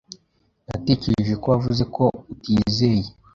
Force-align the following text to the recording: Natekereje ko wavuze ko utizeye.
Natekereje 0.67 1.33
ko 1.41 1.45
wavuze 1.53 1.83
ko 1.95 2.03
utizeye. 2.33 3.05